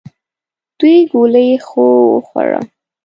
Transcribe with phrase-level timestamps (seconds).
[0.77, 2.61] دوې ګولې خو وخوره!